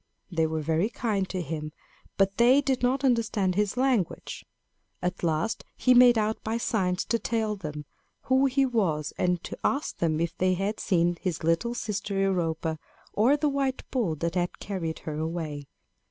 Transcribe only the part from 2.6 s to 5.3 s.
not understand his language. At